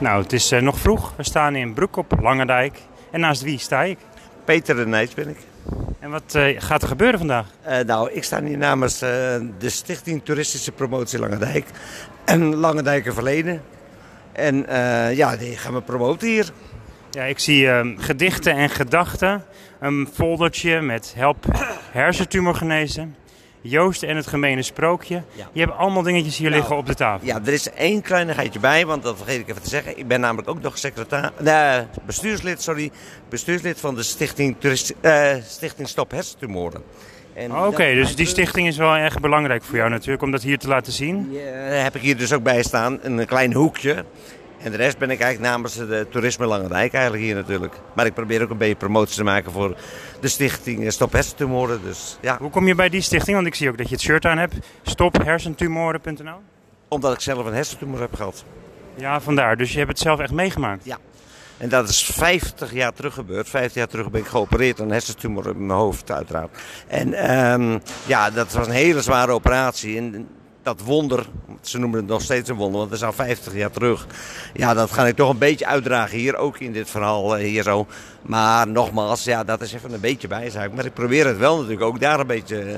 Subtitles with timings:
[0.00, 1.12] Nou, het is eh, nog vroeg.
[1.16, 2.78] We staan in Broek op Langendijk.
[3.10, 3.98] En naast wie sta ik?
[4.44, 5.36] Peter de Nijs ben ik.
[5.98, 7.46] En wat eh, gaat er gebeuren vandaag?
[7.62, 11.66] Eh, nou, ik sta hier namens de Stichting Toeristische Promotie Langendijk
[12.24, 13.62] en Langendijker Verleden.
[14.32, 14.66] En
[15.14, 16.50] ja, die gaan we promoten hier.
[17.10, 19.44] Ja, ik zie gedichten en gedachten.
[19.80, 21.44] Een foldertje met help
[21.90, 23.16] hersentumor genezen.
[23.60, 25.22] Joost en het gemene sprookje.
[25.32, 25.48] Ja.
[25.52, 27.26] Je hebt allemaal dingetjes hier Nou, liggen op de tafel.
[27.26, 29.98] Ja, er is één kleinigheidje bij, want dat vergeet ik even te zeggen.
[29.98, 32.90] Ik ben namelijk ook nog secretaris, nee, bestuurslid, sorry,
[33.28, 34.56] bestuurslid van de Stichting,
[35.00, 36.82] eh, Stichting Stop Hersentumoren.
[37.34, 40.58] En Oké, dus die stichting is wel erg belangrijk voor jou natuurlijk om dat hier
[40.58, 41.36] te laten zien.
[41.36, 44.04] Eh, heb ik hier dus ook bij staan, een klein hoekje.
[44.62, 47.74] En de rest ben ik eigenlijk namens de Toerisme Langendijk eigenlijk hier natuurlijk.
[47.94, 49.76] Maar ik probeer ook een beetje promotie te maken voor
[50.20, 51.80] de stichting Stop Hersentumoren.
[51.82, 53.36] Dus ja, Hoe kom je bij die stichting?
[53.36, 54.54] Want ik zie ook dat je het shirt aan hebt.
[54.82, 56.40] Stophersentumoren.nl
[56.88, 58.44] omdat ik zelf een hersentumor heb gehad.
[58.94, 59.56] Ja, vandaar.
[59.56, 60.86] Dus je hebt het zelf echt meegemaakt.
[61.56, 63.48] En dat is 50 jaar terug gebeurd.
[63.48, 66.58] 50 jaar terug ben ik geopereerd aan een hersentumor in mijn hoofd uiteraard.
[66.86, 69.96] En ehm, ja, dat was een hele zware operatie.
[69.96, 70.28] En
[70.62, 71.26] dat wonder,
[71.60, 74.06] ze noemen het nog steeds een wonder, want dat is al 50 jaar terug.
[74.54, 77.62] Ja, dat ga ik toch een beetje uitdragen hier, ook in dit verhaal eh, hier
[77.62, 77.86] zo.
[78.22, 80.72] Maar nogmaals, ja, dat is even een beetje bijzaak.
[80.72, 82.74] Maar ik probeer het wel natuurlijk ook daar een beetje eh,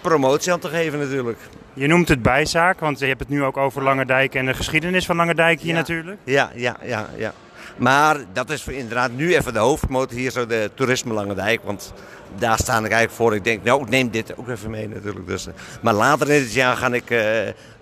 [0.00, 1.38] promotie aan te geven natuurlijk.
[1.74, 5.06] Je noemt het bijzaak, want je hebt het nu ook over Langendijk en de geschiedenis
[5.06, 5.78] van Langendijk hier Ja.
[5.78, 6.18] natuurlijk.
[6.24, 7.32] Ja, ja, ja, ja.
[7.76, 11.60] Maar dat is inderdaad nu even de hoofdmotor hier, zo de toerisme Langendijk.
[11.64, 11.92] Want
[12.38, 13.34] daar sta ik eigenlijk voor.
[13.34, 15.26] Ik denk, nou, ik neem dit ook even mee natuurlijk.
[15.26, 15.52] Dus, eh.
[15.82, 17.20] maar later in het jaar ga ik eh,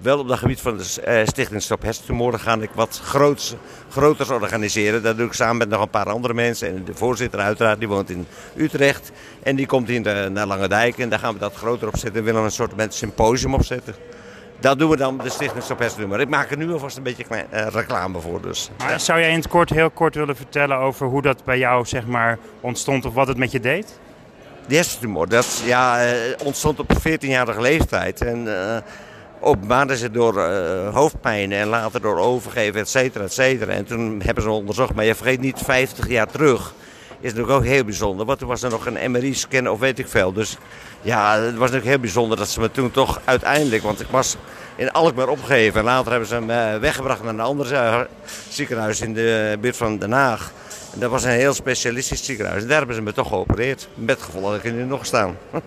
[0.00, 3.54] wel op dat gebied van de eh, Stichting Stop Hersentumoren ga ik wat groots,
[3.88, 5.02] groters organiseren.
[5.02, 6.68] Dat doe ik samen met nog een paar andere mensen.
[6.68, 9.10] En de voorzitter uiteraard, die woont in Utrecht.
[9.42, 10.98] En die komt hier naar Langendijk.
[10.98, 12.24] En daar gaan we dat groter opzetten.
[12.24, 13.94] We willen een soort symposium opzetten.
[14.60, 16.20] Dat doen we dan de Stichting Hersentumoren.
[16.20, 18.42] Ik maak er nu alvast een beetje klein, eh, reclame voor.
[18.42, 18.70] Dus.
[18.78, 21.86] Maar zou jij in het kort, heel kort willen vertellen over hoe dat bij jou
[21.86, 23.98] zeg maar, ontstond of wat het met je deed?
[24.66, 26.14] De hersentumor, dat ja, eh,
[26.44, 28.20] ontstond op 14-jarige leeftijd.
[28.20, 28.76] En eh,
[29.38, 33.72] op maand is het door eh, hoofdpijn en later door overgeven, et cetera, et cetera.
[33.72, 36.74] En toen hebben ze onderzocht, maar je vergeet niet 50 jaar terug.
[37.24, 40.08] Is natuurlijk ook heel bijzonder, want toen was er nog een MRI-scan of weet ik
[40.08, 40.32] veel.
[40.32, 40.56] Dus
[41.02, 44.36] ja, het was natuurlijk heel bijzonder dat ze me toen toch uiteindelijk, want ik was
[44.76, 45.78] in Alkmaar opgegeven.
[45.78, 48.06] En later hebben ze hem eh, weggebracht naar een ander
[48.48, 50.52] ziekenhuis in de buurt van Den Haag.
[50.92, 52.62] En dat was een heel specialistisch ziekenhuis.
[52.62, 53.88] En daar hebben ze me toch geopereerd.
[53.94, 55.30] Met gevolg dat ik er nu nog sta.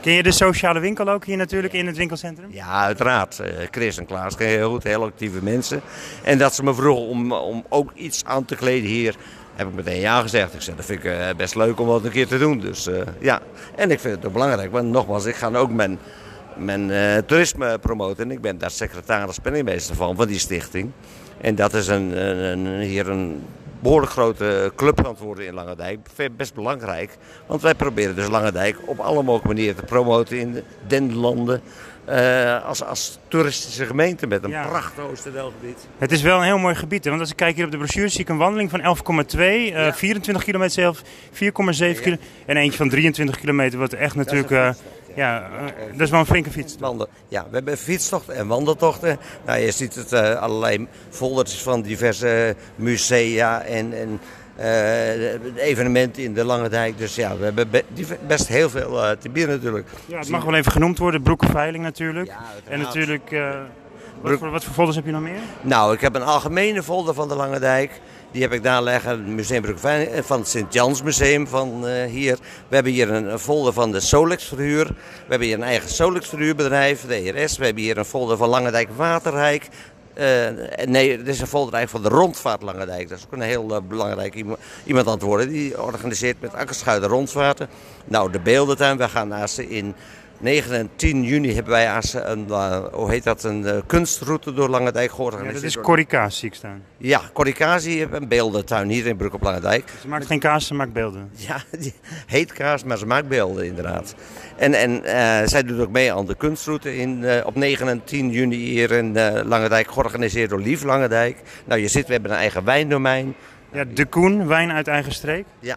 [0.00, 2.48] Ken je de sociale winkel ook hier natuurlijk in het winkelcentrum?
[2.52, 3.38] Ja, uiteraard.
[3.38, 5.80] Eh, Chris en Klaas ken heel goed, heel actieve mensen.
[6.22, 9.14] En dat ze me vroegen om, om ook iets aan te kleden hier,
[9.54, 10.54] heb ik meteen ja gezegd.
[10.54, 12.60] Ik zei, dat vind ik eh, best leuk om dat een keer te doen.
[12.60, 13.40] Dus eh, ja,
[13.76, 14.72] en ik vind het ook belangrijk.
[14.72, 15.98] Want nogmaals, ik ga ook mijn,
[16.56, 18.24] mijn eh, toerisme promoten.
[18.24, 20.90] En ik ben daar secretaris penningmeester van, van die stichting.
[21.40, 23.42] En dat is een, een, een- hier een
[23.84, 25.98] behoorlijk grote club aan het worden in Langendijk.
[26.36, 30.62] Best belangrijk, want wij proberen dus Langendijk op alle mogelijke manieren te promoten in de
[30.86, 31.60] denlanden.
[32.04, 34.66] eh, als, als toeristische gemeente met een Ja.
[34.66, 35.86] prachtig Oosterdelgebied.
[35.98, 37.04] Het is wel een heel mooi gebied.
[37.04, 37.10] Hè?
[37.10, 39.68] Want als ik kijk hier op de brochure zie ik een wandeling van 11,2, eh,
[39.86, 39.94] Ja.
[39.94, 43.78] 24 kilometer zelf, 4,7 kilo en eentje van 23 kilometer.
[43.78, 44.70] Wat echt natuurlijk, eh,
[45.14, 46.76] ja, eh, dat is wel een flinke fiets.
[46.78, 49.18] Wandel, ja, we hebben fietstochten en wandeltochten.
[49.46, 54.20] Nou, je ziet het eh, allerlei foldertjes van diverse musea en, en
[54.56, 56.98] eh, evenementen in de Lange Dijk.
[56.98, 57.84] Dus ja, we hebben be-
[58.26, 59.88] best heel veel te bieden natuurlijk.
[60.06, 62.26] Ja, het mag wel even genoemd worden, Broekenveiling natuurlijk.
[62.26, 63.30] Ja, en natuurlijk,
[64.20, 65.40] wat, voor, wat voor folders heb je nog meer?
[65.60, 68.00] Nou, ik heb een algemene folder van de Lange Dijk.
[68.34, 72.36] Die heb ik daar liggen, het Museum eh, van het Sint-Jans Museum van eh, hier.
[72.68, 74.86] We hebben hier een, folder van de Solex Verhuur.
[74.86, 74.94] We
[75.28, 77.56] hebben hier een eigen Solex Verhuurbedrijf, de ERS.
[77.56, 79.68] We hebben hier een folder van Lange Dijk Waterrijk.
[80.14, 80.26] Eh,
[80.84, 83.08] nee, dit is een folder eigenlijk van de Rondvaart Lange Dijk.
[83.08, 84.34] Dat is ook een heel belangrijk
[84.84, 85.48] iemand, aan het worden.
[85.48, 87.68] Die organiseert met akkerschuiten rondvaarten.
[88.04, 88.96] Nou, de beeldentuin.
[88.96, 89.94] We gaan naast in
[90.44, 94.52] 9 en 10 juni hebben wij als een, eh, hoe heet dat, een eh, kunstroute
[94.52, 95.54] door Lange Dijk Ja, georganiseerd.
[95.54, 96.82] dat is Corrica's zie ik staan.
[96.96, 99.92] ja, Corricazi heeft een beeldentuin hier in Broek op Langendijk.
[100.00, 101.30] Ze maakt geen kaas, ze maakt beelden.
[101.36, 101.62] Ja,
[102.26, 104.14] heet kaas, maar ze maakt beelden inderdaad.
[104.56, 108.30] En, en eh, zij doet ook mee aan de kunstroute in, op 9 en 10
[108.30, 111.38] juni hier in eh Langendijk, georganiseerd door Lief Langendijk.
[111.64, 113.34] Nou, je ziet, we hebben een eigen wijndomein.
[113.72, 115.44] Ja, de Koen, wijn uit eigen streek.
[115.60, 115.76] Ja.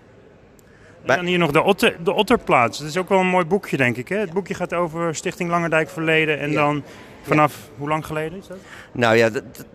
[1.10, 2.80] En dan hier nog de, Otter, de Otterplaats.
[2.80, 4.08] Dat is ook wel een mooi boekje, denk ik.
[4.10, 4.18] Hè?
[4.18, 6.40] Het boekje gaat over Stichting Langendijk Verleden.
[6.40, 6.56] En Ja.
[6.56, 6.84] dan
[7.22, 8.58] vanaf, hoe lang geleden is dat?
[8.92, 9.30] Nou ja,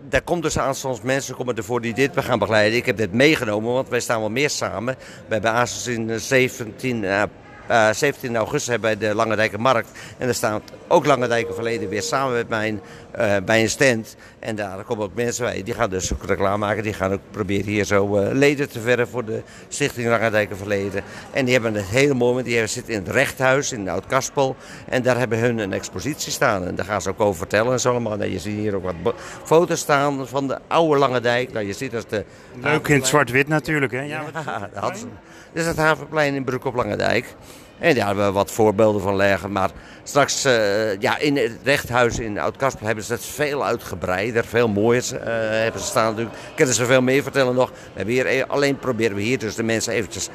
[0.09, 2.77] daar komt dus aan soms mensen komen ervoor die dit gaan begeleiden.
[2.77, 4.95] Ik heb dit meegenomen, want wij staan wel meer samen.
[5.27, 7.23] Bij Basis in eh, 17, eh,
[7.67, 9.89] eh, 17 augustus hebben wij de Langendijker Markt.
[10.17, 12.81] En daar staat ook Langendijker Verleden weer samen met mijn
[13.13, 14.15] eh, bij een stand.
[14.39, 15.63] En daar komen ook mensen bij.
[15.63, 16.83] Die gaan dus ook reclame maken.
[16.83, 21.03] Die gaan ook proberen hier zo eh, leden te verven voor de Stichting Langendijken Verleden.
[21.31, 22.33] En die hebben het hele mooi.
[22.33, 24.55] want Die zitten in het rechthuis in Oud-Kaspel.
[24.89, 26.65] En daar hebben hun een expositie staan.
[26.65, 28.21] En daar gaan ze ook over vertellen en zo allemaal.
[28.21, 31.51] En je ziet hier ook wat foto's staan van de oude Langendijk.
[31.51, 32.25] Nou, je ziet dat de...
[32.61, 34.01] Leuk in het zwart-wit natuurlijk, hè?
[34.01, 35.05] Ja, Ja, dat
[35.53, 37.35] is het Havenplein in Broek op Langendijk.
[37.83, 39.51] En daar hebben we wat voorbeelden van leggen.
[39.51, 39.71] Maar
[40.03, 44.45] straks eh, ja, in het rechthuis in Oud-Kaspel hebben ze het veel uitgebreider.
[44.45, 46.35] Veel mooier eh, hebben ze staan natuurlijk.
[46.55, 47.69] Kunnen ze veel meer vertellen nog.
[47.69, 50.29] We hebben hier, e- alleen proberen we hier dus de mensen eventjes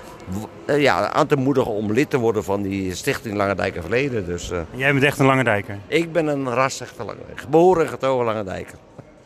[0.66, 4.26] eh, ja, aan te moedigen om lid te worden van die Stichting Langendijker Verleden.
[4.26, 5.78] Dus Jij bent echt een Langendijker.
[5.86, 7.38] ik ben een rasechte Langendijker.
[7.38, 8.78] Geboren en getogen Langendijker.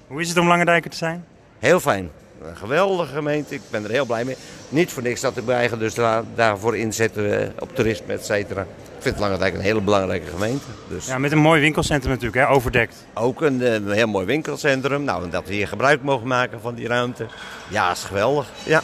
[0.06, 1.24] Hoe is het om Langendijker te zijn?
[1.58, 2.10] Heel fijn.
[2.46, 3.54] Een geweldige gemeente.
[3.54, 4.36] Ik ben er heel blij mee.
[4.68, 8.24] Niet voor niks dat ik me eigen dus daar, daarvoor inzetten eh, op toerisme, et
[8.24, 8.60] cetera.
[8.96, 10.64] Ik vind Langendijk een hele belangrijke gemeente.
[10.88, 12.48] Dus Ja, met een mooi winkelcentrum natuurlijk, hè?
[12.54, 13.06] overdekt.
[13.14, 15.04] ook een, eh, een heel mooi winkelcentrum.
[15.04, 17.26] Nou, en dat we hier gebruik mogen maken van die ruimte.
[17.68, 18.46] Ja, is geweldig.
[18.64, 18.82] Ja.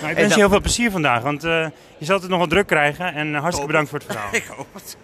[0.00, 1.66] Nou, ik En wens je heel veel plezier vandaag, want eh,
[1.98, 3.14] je zal het nog wel druk krijgen.
[3.14, 4.34] En hartstikke bedankt voor het verhaal.
[4.42, 4.96] Ik hoop het.